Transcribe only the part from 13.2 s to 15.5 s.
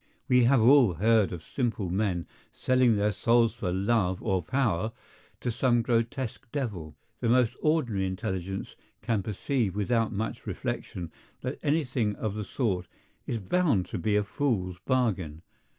is bound to be a fool's bargain.